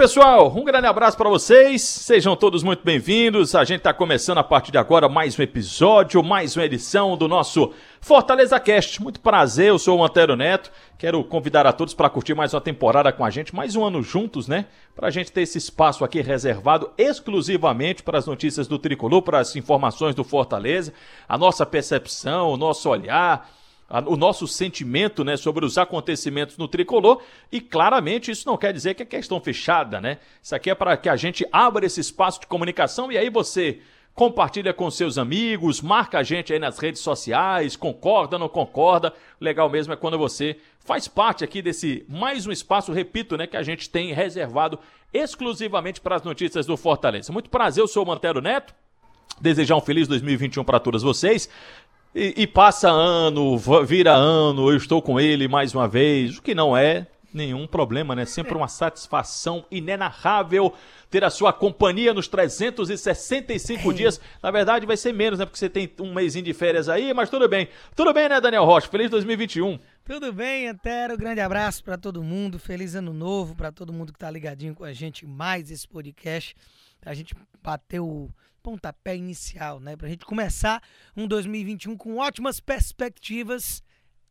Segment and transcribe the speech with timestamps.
[0.00, 1.82] Pessoal, um grande abraço para vocês.
[1.82, 3.54] Sejam todos muito bem-vindos.
[3.54, 7.28] A gente está começando a partir de agora mais um episódio, mais uma edição do
[7.28, 9.02] nosso Fortaleza Cast.
[9.02, 10.72] Muito prazer, eu sou o Antero Neto.
[10.96, 14.02] Quero convidar a todos para curtir mais uma temporada com a gente, mais um ano
[14.02, 14.64] juntos, né?
[14.96, 19.38] Para a gente ter esse espaço aqui reservado exclusivamente para as notícias do Tricolor, para
[19.38, 20.94] as informações do Fortaleza,
[21.28, 23.50] a nossa percepção, o nosso olhar
[24.06, 27.20] o nosso sentimento né, sobre os acontecimentos no tricolor.
[27.50, 30.18] E claramente isso não quer dizer que é questão fechada, né?
[30.40, 33.80] Isso aqui é para que a gente abra esse espaço de comunicação e aí você
[34.14, 39.12] compartilha com seus amigos, marca a gente aí nas redes sociais, concorda, não concorda.
[39.40, 43.56] Legal mesmo é quando você faz parte aqui desse mais um espaço, repito, né, que
[43.56, 44.78] a gente tem reservado
[45.12, 47.32] exclusivamente para as notícias do Fortaleza.
[47.32, 48.74] Muito prazer, eu sou o Mantero Neto.
[49.40, 51.48] Desejar um feliz 2021 para todos vocês.
[52.14, 56.56] E, e, passa ano, vira ano, eu estou com ele mais uma vez, o que
[56.56, 58.24] não é nenhum problema, né?
[58.24, 60.74] Sempre uma satisfação inenarrável
[61.08, 64.20] ter a sua companhia nos 365 dias.
[64.42, 65.44] Na verdade, vai ser menos, né?
[65.44, 67.68] Porque você tem um mêsinho de férias aí, mas tudo bem.
[67.94, 68.88] Tudo bem, né, Daniel Rocha?
[68.88, 69.78] Feliz 2021.
[70.04, 71.16] Tudo bem, Antero?
[71.16, 72.58] Grande abraço para todo mundo.
[72.58, 76.56] Feliz ano novo para todo mundo que tá ligadinho com a gente mais esse podcast.
[77.04, 78.30] A gente bateu
[78.62, 79.96] pontapé inicial, né?
[79.96, 80.82] Pra gente começar
[81.16, 83.82] um 2021 com ótimas perspectivas,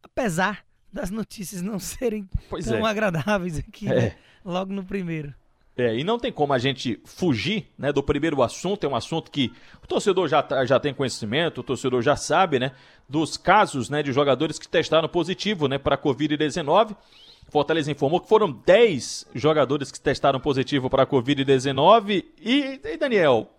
[0.04, 2.90] apesar das notícias não serem pois tão é.
[2.90, 3.96] agradáveis aqui, é.
[3.96, 4.16] né?
[4.44, 5.34] Logo no primeiro.
[5.78, 9.32] É, e não tem como a gente fugir né, do primeiro assunto, é um assunto
[9.32, 12.74] que o torcedor já, tá, já tem conhecimento, o torcedor já sabe, né?
[13.08, 16.98] Dos casos né, de jogadores que testaram positivo né, para a Covid-19.
[17.50, 22.26] Fortaleza informou que foram 10 jogadores que testaram positivo para a Covid-19.
[22.40, 23.50] E, e, Daniel,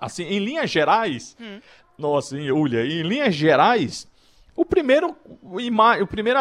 [0.00, 1.60] assim, em linhas gerais, hum.
[1.98, 4.08] nossa, em em linhas gerais,
[4.54, 6.40] o primeiro, o primeiro,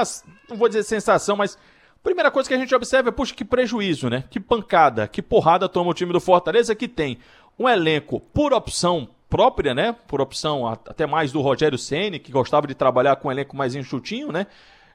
[0.49, 3.43] não vou dizer sensação, mas a primeira coisa que a gente observa é, puxa, que
[3.43, 4.23] prejuízo, né?
[4.29, 7.17] Que pancada, que porrada toma o time do Fortaleza que tem
[7.59, 9.93] um elenco por opção própria, né?
[10.07, 13.75] Por opção até mais do Rogério Ceni, que gostava de trabalhar com um elenco mais
[13.75, 14.47] enxutinho, né?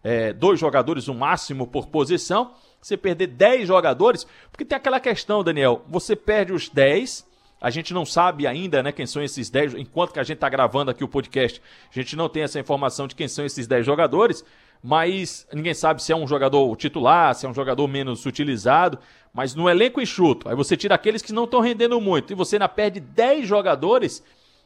[0.02, 2.52] É, dois jogadores o máximo por posição.
[2.80, 7.26] Você perder 10 jogadores, porque tem aquela questão, Daniel, você perde os 10,
[7.60, 10.48] a gente não sabe ainda, né, quem são esses 10, enquanto que a gente está
[10.48, 13.84] gravando aqui o podcast, a gente não tem essa informação de quem são esses 10
[13.84, 14.42] jogadores,
[14.82, 18.98] mas ninguém sabe se é um jogador titular, se é um jogador menos utilizado,
[19.30, 22.56] mas no elenco enxuto, aí você tira aqueles que não estão rendendo muito e você
[22.56, 24.24] ainda perde 10 jogadores,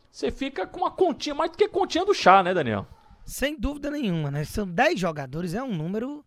[0.08, 2.86] você fica com uma continha, mais do que continha do chá, né, Daniel?
[3.24, 4.44] Sem dúvida nenhuma, né?
[4.44, 6.24] São 10 jogadores, é um número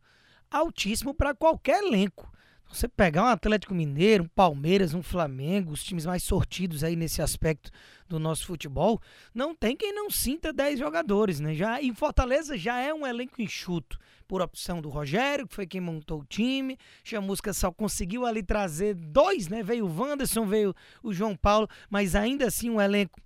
[0.50, 2.32] altíssimo para qualquer elenco.
[2.70, 7.22] Você pegar um Atlético Mineiro, um Palmeiras, um Flamengo, os times mais sortidos aí nesse
[7.22, 7.72] aspecto
[8.10, 9.00] do nosso futebol,
[9.34, 11.54] não tem quem não sinta 10 jogadores, né?
[11.54, 13.98] Já em Fortaleza já é um elenco enxuto,
[14.28, 16.78] por opção do Rogério, que foi quem montou o time.
[17.04, 19.64] Chamusca só conseguiu ali trazer dois, né?
[19.64, 23.22] Veio o Wanderson, veio o João Paulo, mas ainda assim um elenco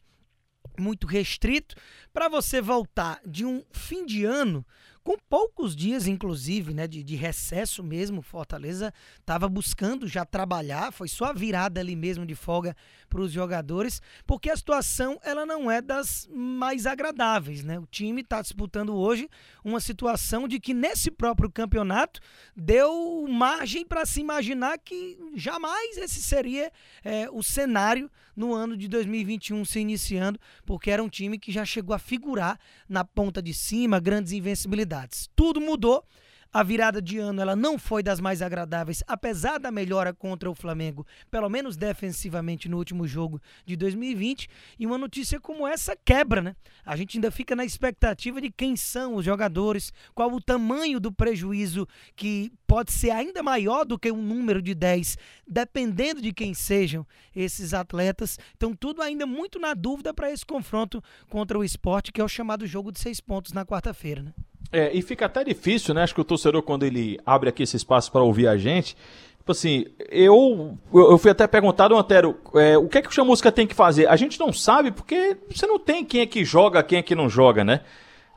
[0.79, 1.75] muito restrito
[2.13, 4.65] para você voltar de um fim de ano
[5.03, 11.07] com poucos dias, inclusive, né, de, de recesso mesmo, Fortaleza estava buscando já trabalhar, foi
[11.07, 12.75] só a virada ali mesmo de folga
[13.09, 17.79] para os jogadores, porque a situação ela não é das mais agradáveis, né?
[17.79, 19.27] O time está disputando hoje
[19.63, 22.19] uma situação de que nesse próprio campeonato
[22.55, 26.71] deu margem para se imaginar que jamais esse seria
[27.03, 31.65] é, o cenário no ano de 2021 se iniciando, porque era um time que já
[31.65, 34.90] chegou a figurar na ponta de cima, grandes invencibilidades.
[35.35, 36.05] Tudo mudou
[36.53, 40.55] a virada de ano ela não foi das mais agradáveis, apesar da melhora contra o
[40.55, 44.49] Flamengo, pelo menos defensivamente no último jogo de 2020.
[44.77, 46.55] E uma notícia como essa quebra, né?
[46.85, 51.09] A gente ainda fica na expectativa de quem são os jogadores, qual o tamanho do
[51.09, 51.87] prejuízo
[52.17, 57.07] que pode ser ainda maior do que um número de 10, dependendo de quem sejam
[57.33, 58.37] esses atletas.
[58.57, 62.27] Então, tudo ainda muito na dúvida para esse confronto contra o esporte, que é o
[62.27, 64.33] chamado jogo de seis pontos na quarta-feira, né?
[64.71, 66.03] É, e fica até difícil, né?
[66.03, 68.95] Acho que o torcedor, quando ele abre aqui esse espaço para ouvir a gente,
[69.37, 73.51] tipo assim, eu, eu fui até perguntado, Antero, é, o que é que o Chamusca
[73.51, 74.07] tem que fazer?
[74.07, 77.15] A gente não sabe porque você não tem quem é que joga, quem é que
[77.15, 77.81] não joga, né?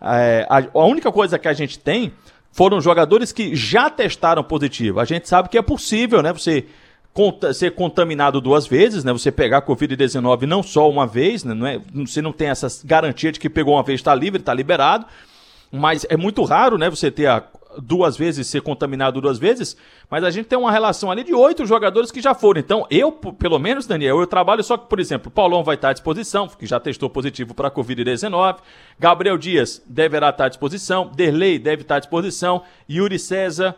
[0.03, 2.13] É, a, a única coisa que a gente tem
[2.51, 5.01] foram jogadores que já testaram positivo.
[5.01, 6.33] A gente sabe que é possível, né?
[6.33, 6.67] Você
[7.53, 9.13] ser contaminado duas vezes, né?
[9.13, 11.55] Você pegar Covid-19 não só uma vez, né?
[11.55, 14.53] Não é, você não tem essa garantia de que pegou uma vez está livre, está
[14.53, 15.07] liberado.
[15.77, 17.43] Mas é muito raro, né, você ter a,
[17.83, 19.77] duas vezes, ser contaminado duas vezes,
[20.09, 22.61] mas a gente tem uma relação ali de oito jogadores que já foram.
[22.61, 25.93] Então, eu, pelo menos, Daniel, eu trabalho só que, por exemplo, Paulão vai estar à
[25.93, 28.59] disposição, que já testou positivo para a Covid-19.
[29.01, 31.11] Gabriel Dias deverá estar à disposição.
[31.13, 32.63] Derlei deve estar à disposição.
[32.89, 33.75] Yuri César,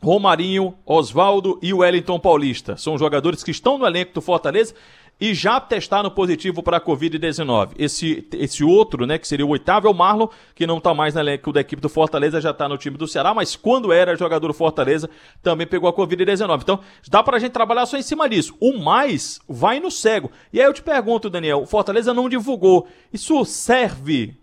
[0.00, 2.76] Romarinho, Oswaldo e Wellington Paulista.
[2.76, 4.74] São jogadores que estão no elenco do Fortaleza
[5.20, 7.72] e já testaram positivo para a Covid-19.
[7.78, 11.14] Esse, esse outro, né, que seria o oitavo, é o Marlon, que não está mais
[11.14, 14.16] no elenco da equipe do Fortaleza, já está no time do Ceará, mas quando era
[14.16, 15.08] jogador do Fortaleza,
[15.42, 16.62] também pegou a Covid-19.
[16.62, 18.54] Então, dá para a gente trabalhar só em cima disso.
[18.60, 20.30] O mais vai no cego.
[20.52, 22.88] E aí eu te pergunto, Daniel, o Fortaleza não divulgou.
[23.12, 24.36] Isso serve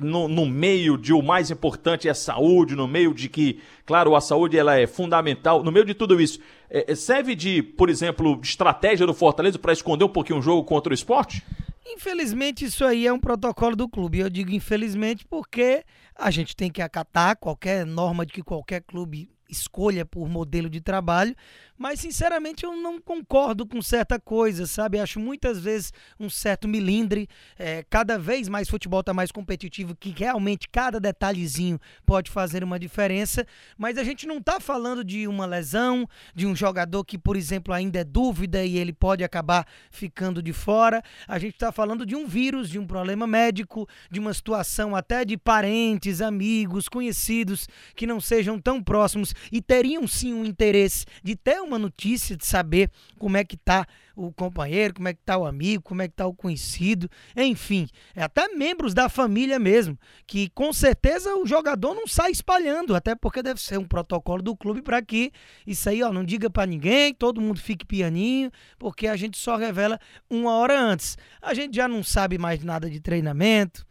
[0.00, 4.16] no, no, meio de o mais importante é a saúde, no meio de que, claro,
[4.16, 7.88] a saúde ela é fundamental, no meio de tudo isso, é, é serve de, por
[7.88, 11.44] exemplo, estratégia do Fortaleza para esconder um pouquinho o jogo contra o esporte?
[11.86, 14.18] Infelizmente, isso aí é um protocolo do clube.
[14.18, 15.84] Eu digo infelizmente porque
[16.14, 20.80] a gente tem que acatar qualquer norma de que qualquer clube escolha por modelo de
[20.80, 21.34] trabalho,
[21.78, 24.98] mas sinceramente eu não concordo com certa coisa, sabe?
[24.98, 27.28] Acho muitas vezes um certo milindre.
[27.56, 32.78] É, cada vez mais futebol está mais competitivo, que realmente cada detalhezinho pode fazer uma
[32.78, 33.46] diferença.
[33.76, 37.72] Mas a gente não está falando de uma lesão, de um jogador que, por exemplo,
[37.72, 41.00] ainda é dúvida e ele pode acabar ficando de fora.
[41.28, 45.24] A gente está falando de um vírus, de um problema médico, de uma situação até
[45.24, 51.36] de parentes, amigos, conhecidos que não sejam tão próximos e teriam sim um interesse de
[51.36, 53.86] ter uma notícia de saber como é que tá
[54.18, 57.88] o companheiro, como é que tá o amigo, como é que tá o conhecido, enfim,
[58.14, 59.96] é até membros da família mesmo,
[60.26, 64.56] que com certeza o jogador não sai espalhando, até porque deve ser um protocolo do
[64.56, 65.30] clube para que
[65.64, 69.56] isso aí, ó, não diga para ninguém, todo mundo fique pianinho, porque a gente só
[69.56, 71.16] revela uma hora antes.
[71.40, 73.86] A gente já não sabe mais nada de treinamento,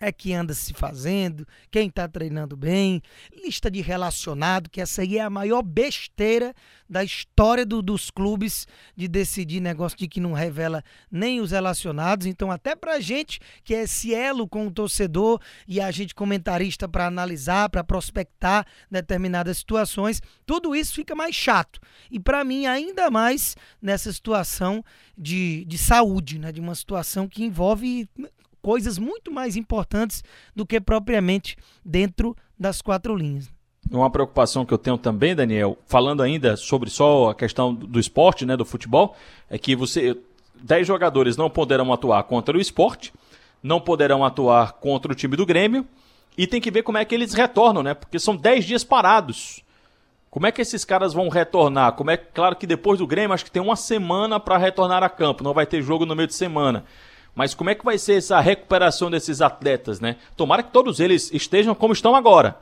[0.00, 3.00] é que anda se fazendo, quem está treinando bem,
[3.44, 6.54] lista de relacionado, que essa aí é a maior besteira
[6.88, 12.26] da história do, dos clubes de decidir negócio de que não revela nem os relacionados.
[12.26, 16.88] Então, até para gente que é esse elo com o torcedor e a gente comentarista
[16.88, 21.80] para analisar, para prospectar determinadas situações, tudo isso fica mais chato.
[22.10, 24.84] E para mim, ainda mais nessa situação
[25.16, 26.52] de, de saúde, né?
[26.52, 28.08] de uma situação que envolve
[28.64, 30.24] coisas muito mais importantes
[30.56, 33.52] do que propriamente dentro das quatro linhas.
[33.90, 38.46] Uma preocupação que eu tenho também, Daniel, falando ainda sobre só a questão do esporte,
[38.46, 39.14] né, do futebol,
[39.50, 40.16] é que você
[40.62, 43.12] 10 jogadores não poderão atuar contra o esporte,
[43.62, 45.86] não poderão atuar contra o time do Grêmio,
[46.38, 47.92] e tem que ver como é que eles retornam, né?
[47.92, 49.62] Porque são 10 dias parados.
[50.30, 51.92] Como é que esses caras vão retornar?
[51.92, 55.10] Como é claro que depois do Grêmio acho que tem uma semana para retornar a
[55.10, 56.86] campo, não vai ter jogo no meio de semana.
[57.34, 60.16] Mas como é que vai ser essa recuperação desses atletas, né?
[60.36, 62.56] Tomara que todos eles estejam como estão agora.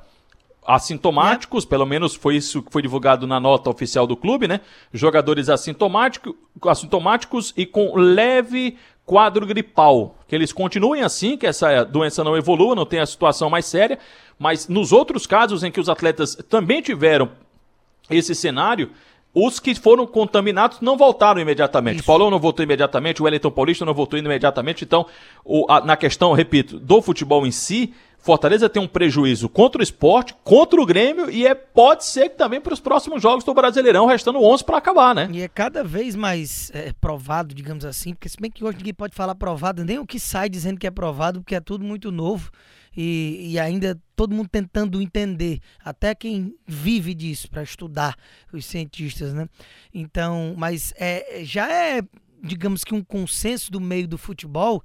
[0.65, 1.69] Assintomáticos, é.
[1.69, 4.61] pelo menos foi isso que foi divulgado na nota oficial do clube, né?
[4.93, 10.17] Jogadores assintomático, assintomáticos e com leve quadro gripal.
[10.27, 13.99] Que eles continuem assim, que essa doença não evolua, não tenha a situação mais séria.
[14.39, 17.31] Mas nos outros casos em que os atletas também tiveram
[18.11, 18.91] esse cenário,
[19.35, 21.99] os que foram contaminados não voltaram imediatamente.
[21.99, 22.07] Isso.
[22.07, 24.85] Paulão não voltou imediatamente, o Wellington Paulista não voltou imediatamente.
[24.85, 25.07] Então,
[25.45, 29.83] o, a, na questão, repito, do futebol em si, Fortaleza tem um prejuízo contra o
[29.83, 33.53] esporte, contra o Grêmio e é, pode ser que também para os próximos jogos do
[33.53, 35.29] Brasileirão, restando 11 para acabar, né?
[35.33, 38.95] E é cada vez mais é, provado, digamos assim, porque se bem que hoje ninguém
[38.95, 42.13] pode falar provado, nem o que sai dizendo que é provado, porque é tudo muito
[42.13, 42.53] novo
[42.97, 48.17] e, e ainda todo mundo tentando entender, até quem vive disso para estudar
[48.53, 49.49] os cientistas, né?
[49.93, 52.03] Então, mas é, já é,
[52.43, 54.83] digamos que um consenso do meio do futebol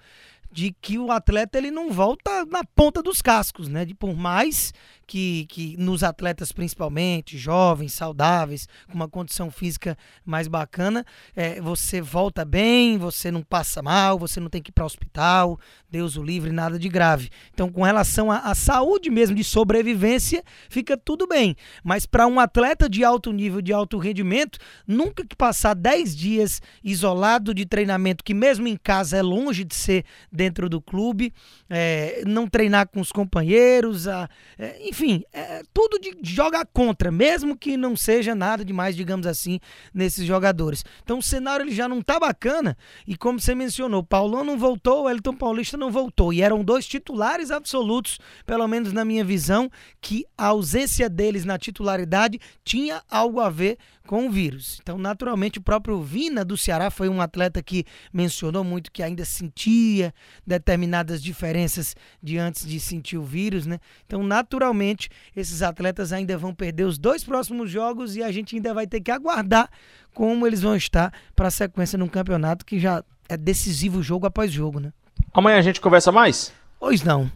[0.51, 3.85] de que o atleta ele não volta na ponta dos cascos, né?
[3.85, 4.73] De por mais
[5.07, 12.01] que, que nos atletas principalmente, jovens, saudáveis, com uma condição física mais bacana, é, você
[12.01, 15.57] volta bem, você não passa mal, você não tem que ir para o hospital,
[15.89, 17.29] Deus o livre, nada de grave.
[17.53, 21.55] Então, com relação à saúde mesmo de sobrevivência, fica tudo bem.
[21.81, 26.61] Mas para um atleta de alto nível, de alto rendimento, nunca que passar 10 dias
[26.83, 31.33] isolado de treinamento, que mesmo em casa é longe de ser dentro do clube,
[31.69, 34.96] é, não treinar com os companheiros, a, é, enfim,
[35.31, 39.59] é, tudo de jogar contra, mesmo que não seja nada demais, digamos assim,
[39.93, 40.83] nesses jogadores.
[41.03, 45.03] Então o cenário ele já não tá bacana e como você mencionou, Paulão não voltou,
[45.03, 49.69] o Elton Paulista não voltou e eram dois titulares absolutos, pelo menos na minha visão,
[50.01, 53.77] que a ausência deles na titularidade tinha algo a ver
[54.07, 54.79] com o vírus.
[54.81, 59.25] Então, naturalmente, o próprio Vina do Ceará foi um atleta que mencionou muito que ainda
[59.25, 60.13] sentia
[60.45, 63.79] determinadas diferenças de antes de sentir o vírus, né?
[64.05, 68.55] Então, naturalmente Provavelmente esses atletas ainda vão perder os dois próximos jogos e a gente
[68.55, 69.69] ainda vai ter que aguardar
[70.13, 74.51] como eles vão estar para a sequência num campeonato que já é decisivo jogo após
[74.51, 74.91] jogo, né?
[75.33, 76.53] Amanhã a gente conversa mais?
[76.79, 77.29] Pois não.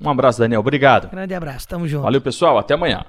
[0.00, 0.60] Um abraço, Daniel.
[0.60, 1.10] Obrigado.
[1.10, 1.68] Grande abraço.
[1.68, 2.02] Tamo junto.
[2.02, 2.58] Valeu, pessoal.
[2.58, 3.04] Até amanhã.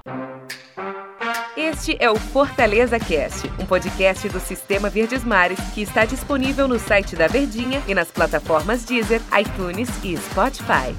[1.56, 6.80] Este é o Fortaleza Cast, um podcast do Sistema Verdes Mares que está disponível no
[6.80, 10.96] site da Verdinha e nas plataformas Deezer, iTunes e Spotify.